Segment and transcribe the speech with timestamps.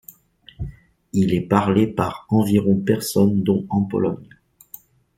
[1.13, 4.29] Il est parlé par environ personnes dont en Pologne.